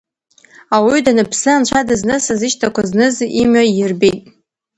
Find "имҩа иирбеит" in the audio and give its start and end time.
3.41-4.21